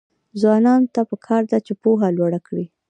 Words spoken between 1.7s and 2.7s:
پوهه لوړه کړي.